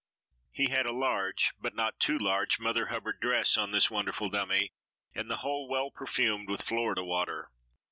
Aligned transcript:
He 0.51 0.69
had 0.69 0.87
a 0.87 0.91
large, 0.91 1.53
but 1.59 1.75
not 1.75 1.99
too 1.99 2.17
large, 2.17 2.59
Mother 2.59 2.87
Hubbard 2.87 3.19
dress 3.19 3.55
on 3.55 3.69
this 3.69 3.91
wonderful 3.91 4.31
dummy, 4.31 4.71
and 5.13 5.29
the 5.29 5.37
whole 5.45 5.69
well 5.69 5.91
perfumed 5.91 6.49
with 6.49 6.63
Florida 6.63 7.03
water. 7.03 7.51